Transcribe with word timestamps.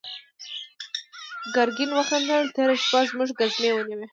ګرګين 1.55 1.91
وخندل: 1.93 2.45
تېره 2.55 2.75
شپه 2.83 2.99
زموږ 3.09 3.29
ګزمې 3.39 3.71
ونيو. 3.73 4.01